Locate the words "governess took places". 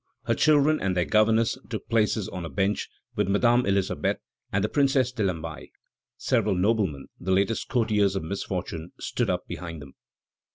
1.05-2.27